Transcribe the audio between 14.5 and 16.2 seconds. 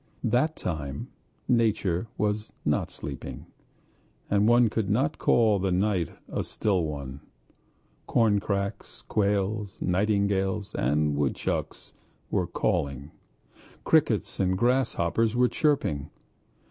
grasshoppers were chirruping.